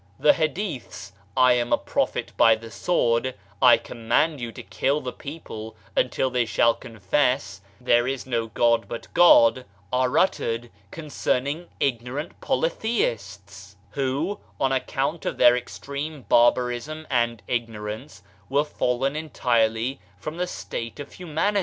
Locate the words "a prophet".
1.71-2.31